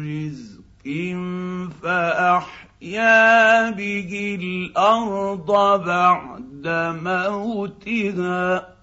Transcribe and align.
رزق 0.08 0.88
فاحيا 1.82 2.67
يَحْيَا 2.82 3.70
بِهِ 3.74 4.38
الْأَرْضَ 4.42 5.50
بَعْدَ 5.82 6.62
مَوْتِهَا 7.02 8.78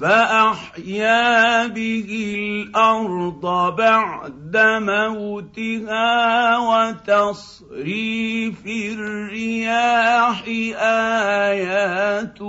فأحيا 0.00 1.66
به 1.76 2.10
الأرض 2.42 3.44
بعد 3.76 4.54
موتها 4.88 6.10
وتصريف 6.58 8.62
الرياح 8.66 10.40
آيات 10.80 12.40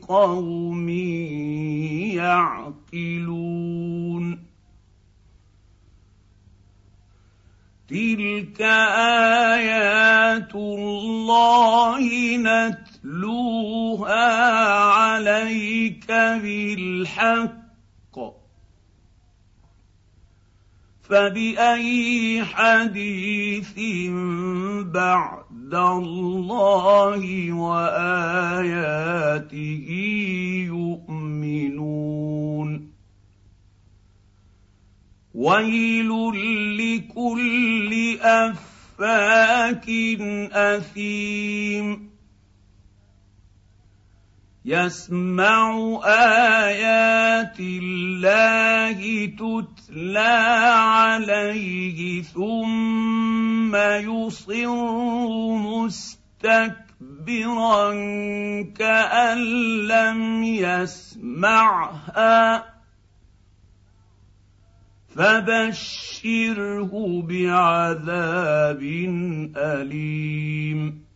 لقوم 0.00 0.88
يعقلون 2.16 3.45
تلك 7.88 8.60
ايات 8.62 10.54
الله 10.54 12.00
نتلوها 12.36 14.52
عليك 14.84 16.06
بالحق 16.12 17.64
فباي 21.02 22.44
حديث 22.44 23.72
بعد 24.82 25.74
الله 25.74 27.52
واياته 27.52 30.35
ويل 35.46 36.10
لكل 36.76 37.92
افاك 38.20 39.86
اثيم 40.52 41.88
يسمع 44.64 45.56
ايات 46.04 47.56
الله 47.60 48.96
تتلى 49.38 50.42
عليه 50.74 52.22
ثم 52.22 53.74
يصر 53.76 54.72
مستكبرا 55.54 57.90
كان 58.78 59.38
لم 59.86 60.44
يسمعها 60.44 62.75
فبشره 65.16 66.82
بعذاب 67.28 68.80
اليم 69.56 71.06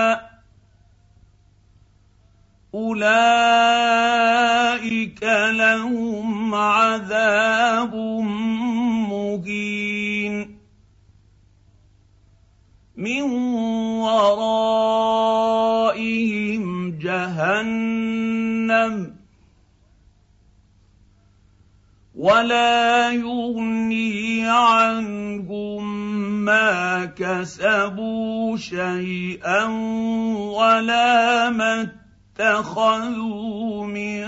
اولئك 2.76 5.20
لهم 5.52 6.56
عذاب 6.56 7.94
من 12.98 13.22
ورائهم 14.02 16.66
جهنم 17.00 18.94
ولا 22.16 23.12
يغني 23.12 24.42
عنهم 24.50 25.98
ما 26.46 27.06
كسبوا 27.06 28.58
شيئا 28.58 29.64
ولا 30.58 31.50
ما 31.50 31.90
اتخذوا 31.94 33.86
من 33.86 34.28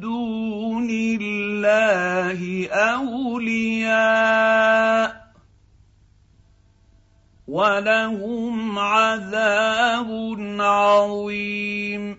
دون 0.00 0.88
الله 0.90 2.68
اولياء 2.68 5.15
ولهم 7.48 8.78
عذاب 8.78 10.08
عظيم 10.60 12.16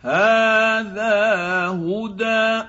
هذا 0.00 1.24
هدى 1.68 2.64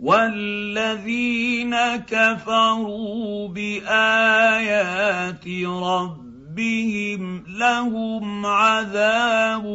والذين 0.00 1.76
كفروا 1.96 3.48
بايات 3.48 5.48
ربهم 5.66 7.44
لهم 7.48 8.46
عذاب 8.46 9.66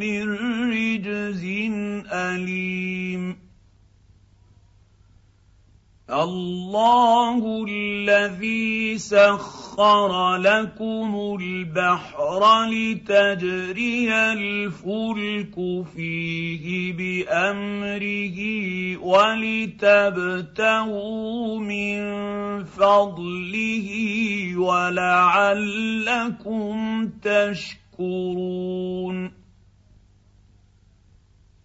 من 0.00 0.22
رجز 0.70 1.44
اليم 2.12 3.43
الله 6.22 7.64
الذي 7.68 8.98
سخر 8.98 10.36
لكم 10.36 11.38
البحر 11.40 12.40
لتجري 12.66 14.14
الفلك 14.32 15.54
فيه 15.96 16.92
بامره 16.92 18.38
ولتبتغوا 19.02 21.58
من 21.58 22.00
فضله 22.64 23.88
ولعلكم 24.56 27.10
تشكرون 27.22 29.43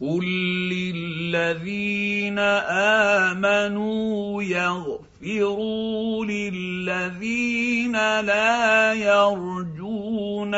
قل 0.00 0.24
للذين 0.72 2.38
امنوا 2.38 4.42
يغفروا 4.42 6.24
للذين 6.24 7.92
لا 8.20 8.92
يرجون 8.94 10.54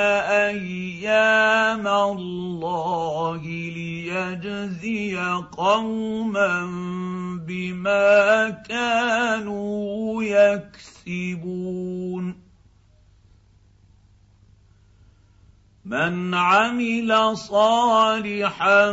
ايام 0.46 1.86
الله 1.88 3.42
ليجزي 3.46 5.16
قوما 5.56 6.58
بما 7.48 8.50
كانوا 8.68 10.22
يكسبون 10.22 11.89
من 15.90 16.34
عمل 16.34 17.36
صالحا 17.36 18.90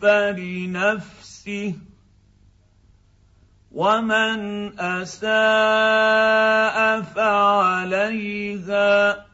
فلنفسه 0.00 1.74
ومن 3.72 4.40
اساء 4.80 7.02
فعليها 7.02 9.26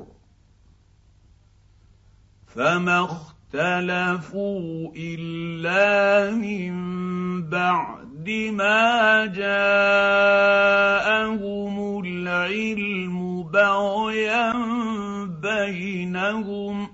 فما 2.47 2.97
اختلفوا 3.05 4.94
الا 4.95 6.31
من 6.35 6.73
بعد 7.49 8.00
بِمَا 8.25 9.25
جَاءَهُمُ 9.25 12.01
الْعِلْمُ 12.06 13.44
بَغْيًا 13.44 14.53
بَيْنَهُمْ 15.41 16.85
ۚ 16.88 16.91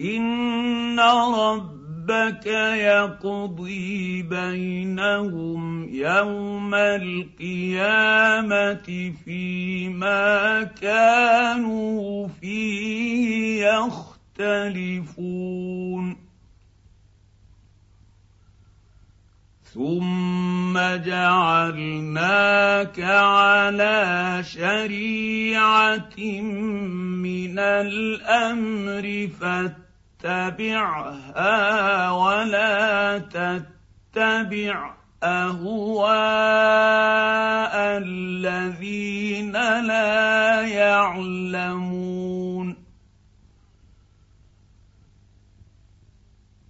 إِنَّ 0.00 1.00
رَبَّكَ 1.00 2.46
يَقْضِي 2.86 4.22
بَيْنَهُمْ 4.22 5.88
يَوْمَ 5.88 6.74
الْقِيَامَةِ 6.74 9.12
فِيمَا 9.24 10.62
كَانُوا 10.64 12.28
فِيهِ 12.28 13.68
يَخْتَلِفُونَ 13.68 16.27
ثم 19.78 20.74
جعلناك 20.96 23.00
على 23.00 24.02
شريعه 24.42 26.18
من 27.22 27.56
الامر 27.58 29.28
فاتبعها 29.40 32.10
ولا 32.10 33.18
تتبع 33.18 34.94
اهواء 35.22 37.74
الذين 38.02 39.52
لا 39.86 40.60
يعلمون 40.66 42.76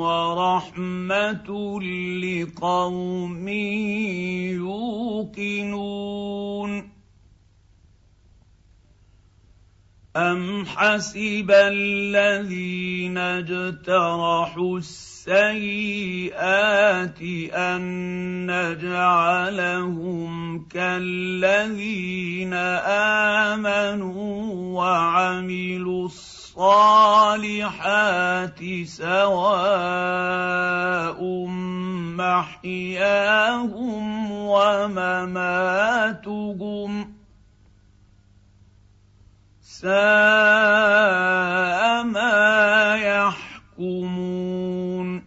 ورحمه 0.00 1.48
لقوم 1.80 3.48
يوقنون 4.88 6.91
أم 10.16 10.64
حسب 10.68 11.48
الذين 11.50 13.16
اجترحوا 13.18 14.78
السيئات 14.78 17.20
أن 17.56 17.82
نجعلهم 18.46 20.64
كالذين 20.68 22.52
آمنوا 22.92 24.34
وعملوا 24.82 26.02
الصالحات 26.04 28.60
سواء 28.84 31.20
محياهم 32.16 34.30
ومماتهم 34.32 36.92
ۖ 37.04 37.08
ساء 39.82 41.82
ما 42.04 42.96
يحكمون 43.74 45.22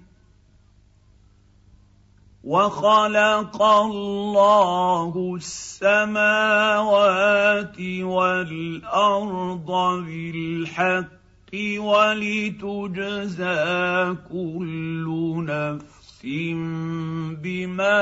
وخلق 2.44 3.62
الله 3.62 5.34
السماوات 5.36 7.78
والارض 8.02 9.72
بالحق 10.06 11.52
ولتجزى 11.78 14.16
كل 14.32 15.06
نفس 15.50 16.05
نفس 16.26 16.26
بما 17.44 18.02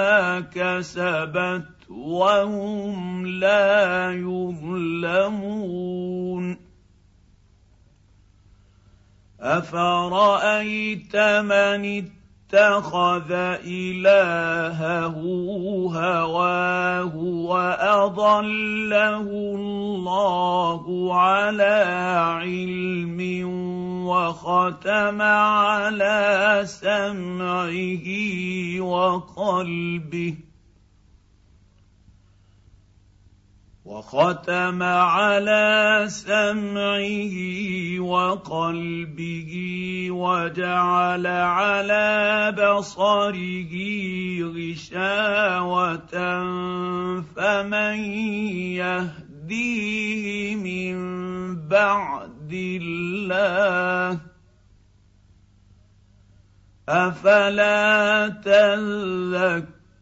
كسبت 0.54 1.68
وهم 1.90 3.26
لا 3.28 4.16
يظلمون 4.16 6.46
افرايت 9.42 11.16
من 11.44 11.82
اتخذ 12.48 13.32
الهه 13.68 15.06
هواه 15.06 17.18
واضله 17.18 18.40
الله 18.40 21.16
على 21.16 21.76
علم 22.40 23.20
وختم 24.08 25.22
على 25.22 26.62
سمعه 26.66 28.08
وقلبه 28.82 30.36
وختم 33.86 34.84
على 34.84 36.06
سمعه 36.08 37.36
وقلبه 38.00 39.52
وجعل 40.12 41.28
على 41.28 42.10
بصره 42.52 43.74
غشاوه 44.56 46.14
فمن 47.36 47.98
يهديه 48.84 50.56
من 50.56 50.98
بعد 51.68 52.23
الله 52.56 54.20
افلا 56.90 58.28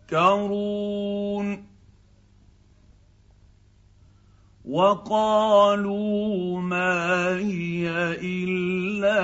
تذكرون 0.09 1.71
وقالوا 4.69 6.59
ما 6.61 7.29
هي 7.37 7.89
الا 8.45 9.23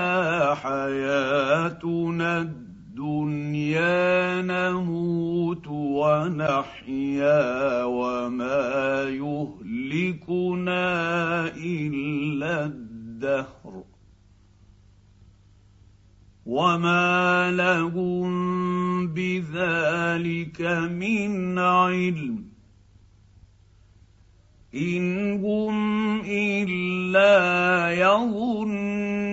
حياتنا 0.54 2.38
الدنيا 2.40 4.42
نموت 4.42 5.66
ونحيا 5.68 7.54
وما 7.84 9.02
يهلكنا 9.08 10.90
الا 11.48 11.87
الدهر 13.18 13.84
وما 16.46 17.50
لهم 17.50 19.08
بذلك 19.08 20.60
من 20.86 21.58
علم 21.58 22.44
ان 24.74 25.44
هم 25.44 26.20
الا 26.20 27.38
يظنون 27.92 29.27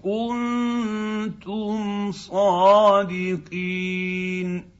كُنتُمْ 0.03 1.81
صَادِقِينَ 2.11 4.75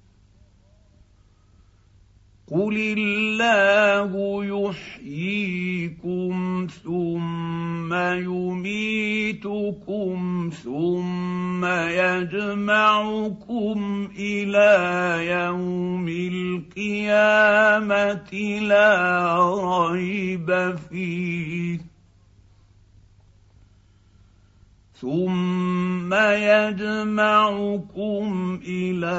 قل 2.46 2.78
الله 2.98 4.14
يحييكم 4.46 6.68
ثم 6.84 7.94
يميتكم 8.14 10.50
ثم 10.64 11.66
يجمعكم 11.66 14.08
الى 14.20 14.74
يوم 15.28 16.08
القيامه 16.10 17.65
القيامه 17.92 18.60
لا 18.66 19.46
ريب 19.92 20.76
فيه 20.90 21.80
ثم 25.02 26.14
يجمعكم 26.14 28.60
الى 28.64 29.18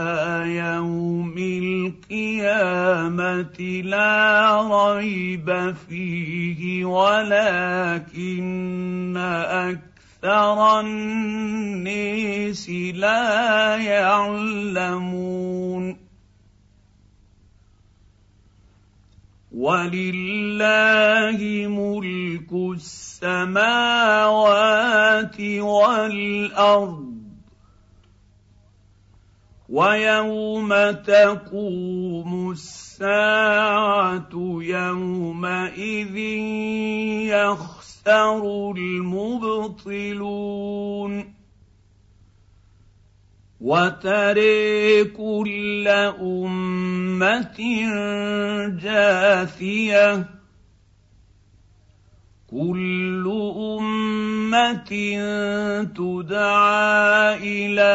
يوم 0.57 1.35
القيامه 1.39 3.59
لا 3.85 4.61
ريب 4.97 5.75
فيه 5.89 6.85
ولكن 6.85 9.17
اكثر 9.17 9.87
اكثر 10.17 10.81
الناس 10.81 12.71
لا 12.71 13.77
يعلمون 13.77 16.06
ولله 19.57 21.41
ملك 21.69 22.51
السماوات 22.77 25.39
والارض 25.41 27.17
ويوم 29.69 30.69
تقوم 30.93 32.51
الساعه 32.53 34.31
يومئذ 34.61 36.17
يخسر 37.33 38.73
المبطلون 38.77 41.36
وتري 43.61 45.05
كل 45.05 45.89
امه 46.21 47.57
جاثيه 48.83 50.29
كل 52.51 53.25
امه 53.81 54.73
تدعى 55.85 57.37
الى 57.41 57.95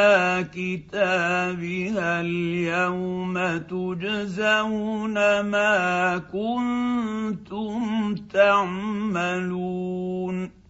كتابها 0.54 2.22
اليوم 2.22 3.58
تجزون 3.58 5.14
ما 5.40 6.18
كنتم 6.18 8.16
تعملون 8.16 10.61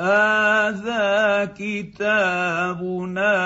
هذا 0.00 1.44
كتابنا 1.58 3.36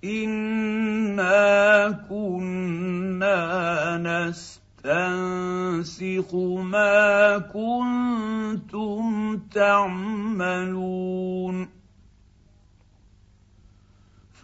انا 0.04 1.90
كنا 2.08 3.38
نستنسخ 3.96 6.34
ما 6.74 7.38
كنتم 7.38 9.36
تعملون 9.38 11.75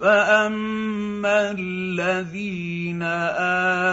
فاما 0.02 1.38
الذين 1.58 3.02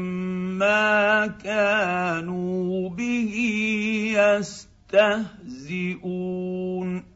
ما 0.59 1.27
كانوا 1.27 2.89
به 2.89 3.35
يستهزئون 4.17 7.10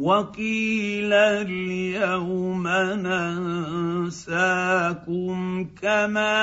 وقيل 0.00 1.12
اليوم 1.12 2.64
ننساكم 4.08 5.36
كما 5.82 6.38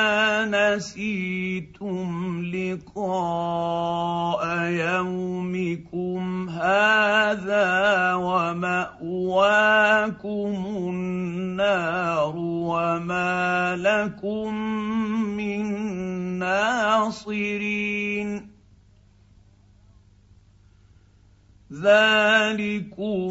نسيتم 0.46 2.06
لقاء 2.54 4.42
يومكم 4.70 6.22
هذا 6.50 7.66
وماواكم 8.14 10.56
النار 10.66 12.36
وما 12.38 13.76
لكم 13.82 14.54
من 15.18 15.64
ناصرين 16.40 18.57
ذلكم 21.74 23.28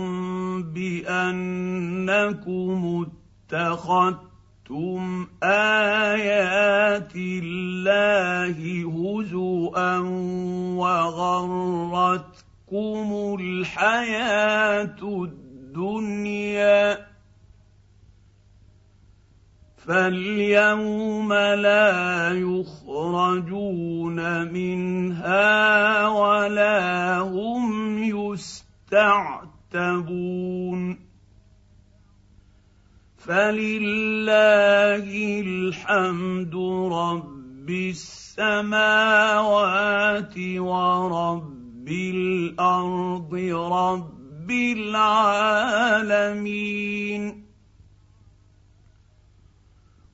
بانكم 0.63 3.07
اتخذتم 3.53 5.27
ايات 5.43 7.13
الله 7.17 8.57
هزوا 8.93 9.99
وغرتكم 10.77 13.35
الحياه 13.41 14.97
الدنيا 15.03 17.06
فاليوم 19.87 21.33
لا 21.33 21.87
يخرجون 22.35 24.53
منها 24.53 26.09
ولا 26.09 27.19
هم 27.19 27.95
يستعتبون 28.05 30.99
فلله 33.19 35.41
الحمد 35.41 36.55
رب 36.93 37.71
السماوات 37.71 40.35
ورب 40.59 41.89
الارض 41.89 43.35
رب 43.71 44.51
العالمين 44.51 47.46